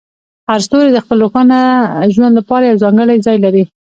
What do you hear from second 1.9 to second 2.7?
ژوند لپاره